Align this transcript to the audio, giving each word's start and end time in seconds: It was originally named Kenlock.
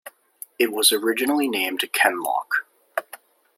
It 0.57 0.71
was 0.71 0.91
originally 0.91 1.47
named 1.47 1.81
Kenlock. 1.93 2.65